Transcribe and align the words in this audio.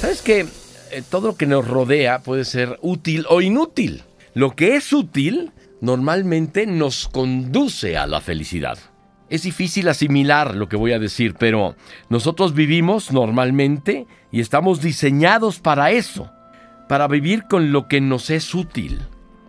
¿Sabes 0.00 0.22
que 0.22 0.46
eh, 0.92 1.02
todo 1.10 1.26
lo 1.26 1.36
que 1.36 1.46
nos 1.46 1.66
rodea 1.66 2.20
puede 2.20 2.44
ser 2.44 2.78
útil 2.82 3.26
o 3.28 3.40
inútil? 3.40 4.04
Lo 4.32 4.54
que 4.54 4.76
es 4.76 4.92
útil 4.92 5.50
normalmente 5.80 6.66
nos 6.66 7.08
conduce 7.08 7.96
a 7.96 8.06
la 8.06 8.20
felicidad. 8.20 8.78
Es 9.28 9.42
difícil 9.42 9.88
asimilar 9.88 10.54
lo 10.54 10.68
que 10.68 10.76
voy 10.76 10.92
a 10.92 11.00
decir, 11.00 11.34
pero 11.36 11.74
nosotros 12.10 12.54
vivimos 12.54 13.10
normalmente 13.10 14.06
y 14.30 14.40
estamos 14.40 14.80
diseñados 14.80 15.58
para 15.58 15.90
eso, 15.90 16.30
para 16.88 17.08
vivir 17.08 17.48
con 17.50 17.72
lo 17.72 17.88
que 17.88 18.00
nos 18.00 18.30
es 18.30 18.54
útil. 18.54 19.00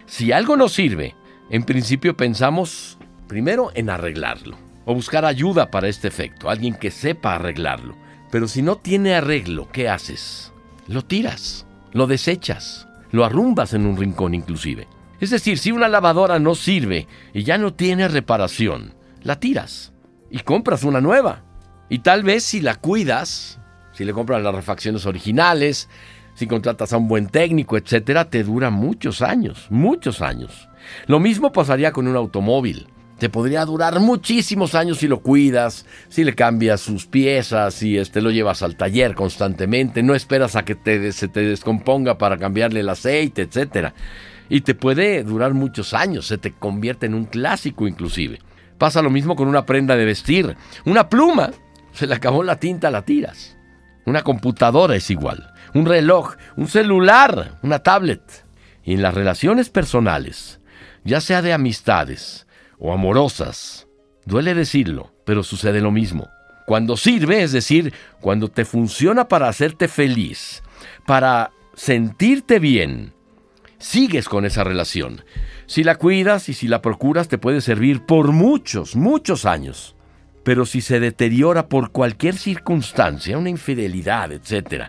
Si 0.08 0.32
algo 0.32 0.58
nos 0.58 0.74
sirve, 0.74 1.16
en 1.52 1.62
principio 1.62 2.18
pensamos 2.18 2.98
primero 3.28 3.70
en 3.76 3.92
arreglarlo 3.92 4.58
o 4.86 4.96
buscar 4.96 5.26
ayuda 5.26 5.70
para 5.70 5.90
este 5.90 6.08
efecto, 6.08 6.50
alguien 6.50 6.74
que 6.74 6.90
sepa 6.90 7.36
arreglarlo. 7.36 8.09
Pero 8.32 8.48
si 8.48 8.62
no 8.62 8.78
tiene 8.78 9.16
arreglo, 9.16 9.70
¿qué 9.72 9.90
haces? 9.90 10.54
Lo 10.88 11.04
tiras, 11.04 11.66
lo 11.94 12.08
desechas, 12.08 12.88
lo 13.12 13.26
arrumbas 13.26 13.74
en 13.74 13.86
un 13.86 13.98
rincón 13.98 14.34
inclusive. 14.34 14.88
Es 15.20 15.32
decir, 15.32 15.58
si 15.58 15.72
una 15.72 15.88
lavadora 15.88 16.40
no 16.40 16.56
sirve 16.56 17.08
y 17.34 17.44
ya 17.44 17.58
no 17.58 17.74
tiene 17.74 18.08
reparación, 18.08 18.94
la 19.24 19.40
tiras 19.40 19.92
y 20.30 20.40
compras 20.40 20.84
una 20.84 21.02
nueva. 21.02 21.44
Y 21.90 22.00
tal 22.00 22.24
vez 22.24 22.44
si 22.44 22.62
la 22.62 22.76
cuidas, 22.76 23.60
si 23.94 24.06
le 24.06 24.14
compras 24.14 24.42
las 24.42 24.56
refacciones 24.56 25.06
originales, 25.06 25.90
si 26.36 26.48
contratas 26.48 26.94
a 26.94 26.98
un 26.98 27.08
buen 27.08 27.28
técnico, 27.28 27.78
etcétera, 27.78 28.30
te 28.30 28.44
dura 28.44 28.70
muchos 28.70 29.22
años, 29.22 29.68
muchos 29.70 30.22
años. 30.22 30.70
Lo 31.08 31.20
mismo 31.20 31.52
pasaría 31.52 31.92
con 31.92 32.08
un 32.08 32.16
automóvil. 32.16 32.88
Te 33.20 33.28
podría 33.28 33.66
durar 33.66 34.00
muchísimos 34.00 34.76
años 34.76 35.00
si 35.00 35.10
lo 35.10 35.20
cuidas, 35.22 35.86
si 36.08 36.24
le 36.24 36.36
cambias 36.36 36.80
sus 36.80 37.06
piezas, 37.06 37.74
si 37.74 37.98
este, 37.98 38.22
lo 38.22 38.32
llevas 38.32 38.64
al 38.64 38.78
taller 38.78 39.14
constantemente, 39.14 40.02
no 40.02 40.16
esperas 40.16 40.56
a 40.56 40.64
que 40.64 40.76
te, 40.76 41.12
se 41.12 41.28
te 41.28 41.42
descomponga 41.42 42.18
para 42.18 42.38
cambiarle 42.38 42.80
el 42.80 42.88
aceite, 42.88 43.42
etc. 43.42 43.90
Y 44.48 44.62
te 44.62 44.74
puede 44.74 45.24
durar 45.24 45.54
muchos 45.54 45.94
años, 45.94 46.28
se 46.28 46.38
te 46.38 46.54
convierte 46.54 47.08
en 47.08 47.14
un 47.14 47.26
clásico 47.26 47.90
inclusive. 47.90 48.40
Pasa 48.78 49.02
lo 49.02 49.10
mismo 49.10 49.36
con 49.36 49.50
una 49.50 49.66
prenda 49.66 49.98
de 49.98 50.06
vestir. 50.06 50.56
Una 50.86 51.10
pluma, 51.10 51.52
se 51.92 52.08
le 52.08 52.16
acabó 52.16 52.44
la 52.44 52.56
tinta, 52.56 52.90
la 52.90 53.02
tiras. 53.02 53.58
Una 54.06 54.22
computadora 54.22 54.96
es 54.96 55.10
igual. 55.12 55.54
Un 55.74 55.86
reloj, 55.86 56.36
un 56.56 56.70
celular, 56.70 57.60
una 57.64 57.80
tablet. 57.80 58.46
Y 58.86 58.94
en 58.94 59.02
las 59.02 59.14
relaciones 59.14 59.70
personales, 59.70 60.62
ya 61.04 61.20
sea 61.20 61.42
de 61.42 61.52
amistades, 61.52 62.48
o 62.80 62.94
amorosas. 62.94 63.88
Duele 64.26 64.54
decirlo, 64.54 65.12
pero 65.26 65.44
sucede 65.44 65.82
lo 65.82 65.92
mismo. 65.92 66.30
Cuando 66.66 66.98
sirve, 66.98 67.44
es 67.44 67.52
decir, 67.52 67.94
cuando 68.22 68.50
te 68.50 68.66
funciona 68.66 69.28
para 69.28 69.50
hacerte 69.50 69.88
feliz, 69.88 70.64
para 71.06 71.52
sentirte 71.74 72.60
bien, 72.60 73.14
sigues 73.80 74.30
con 74.30 74.46
esa 74.46 74.64
relación. 74.64 75.24
Si 75.66 75.84
la 75.84 75.96
cuidas 75.96 76.48
y 76.48 76.54
si 76.54 76.68
la 76.68 76.82
procuras, 76.82 77.28
te 77.28 77.38
puede 77.38 77.62
servir 77.62 78.06
por 78.06 78.32
muchos, 78.32 78.96
muchos 78.96 79.46
años. 79.46 79.96
Pero 80.44 80.66
si 80.66 80.82
se 80.82 81.00
deteriora 81.00 81.68
por 81.68 81.92
cualquier 81.92 82.36
circunstancia, 82.36 83.38
una 83.38 83.50
infidelidad, 83.50 84.32
etc., 84.32 84.86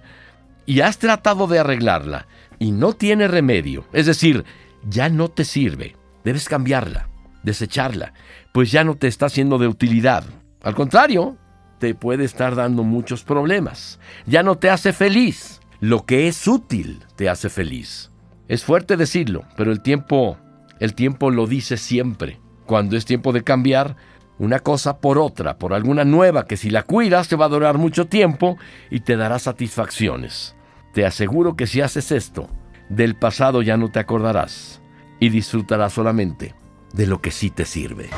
y 0.67 0.83
has 0.83 0.99
tratado 0.99 1.47
de 1.47 1.59
arreglarla 1.59 2.29
y 2.59 2.71
no 2.71 2.93
tiene 2.93 3.27
remedio, 3.27 3.87
es 3.93 4.07
decir, 4.07 4.45
ya 4.89 5.09
no 5.09 5.29
te 5.29 5.45
sirve, 5.45 5.97
debes 6.23 6.49
cambiarla 6.49 7.10
desecharla, 7.43 8.13
pues 8.53 8.71
ya 8.71 8.85
no 8.85 8.97
te 8.97 9.09
está 9.09 9.29
siendo 9.29 9.59
de 9.59 9.69
utilidad. 9.69 10.25
Al 10.63 10.75
contrario, 10.75 11.37
te 11.79 11.95
puede 11.95 12.25
estar 12.25 12.55
dando 12.55 12.85
muchos 12.85 13.25
problemas. 13.25 13.99
Ya 14.27 14.43
no 14.43 14.57
te 14.57 14.71
hace 14.71 14.93
feliz. 14.93 15.61
Lo 15.81 16.05
que 16.05 16.29
es 16.29 16.47
útil 16.47 17.03
te 17.17 17.29
hace 17.29 17.49
feliz. 17.49 18.11
Es 18.49 18.65
fuerte 18.65 18.97
decirlo, 18.97 19.45
pero 19.57 19.73
el 19.73 19.81
tiempo, 19.81 20.37
el 20.79 20.95
tiempo 20.95 21.31
lo 21.31 21.47
dice 21.47 21.77
siempre. 21.79 22.39
Cuando 22.67 22.97
es 22.97 23.07
tiempo 23.07 23.33
de 23.33 23.43
cambiar 23.43 23.97
una 24.39 24.59
cosa 24.59 24.99
por 24.99 25.19
otra, 25.19 25.59
por 25.59 25.73
alguna 25.73 26.05
nueva 26.05 26.47
que 26.47 26.57
si 26.57 26.71
la 26.71 26.83
cuidas 26.83 27.29
te 27.29 27.37
va 27.37 27.47
a 27.47 27.51
durar 27.51 27.79
mucho 27.79 28.07
tiempo 28.07 28.59
y 28.91 29.01
te 29.01 29.17
dará 29.17 29.39
satisfacciones. 29.39 30.55
Te 30.93 31.07
aseguro 31.07 31.57
que 31.57 31.67
si 31.67 31.81
haces 31.81 32.13
esto, 32.13 32.49
del 32.89 33.17
pasado 33.17 33.63
ya 33.63 33.77
no 33.77 33.91
te 33.91 34.01
acordarás 34.01 34.83
y 35.19 35.29
disfrutarás 35.31 35.93
solamente 35.93 36.60
de 36.93 37.07
lo 37.07 37.21
que 37.21 37.31
sí 37.31 37.51
te 37.51 37.65
sirve. 37.65 38.11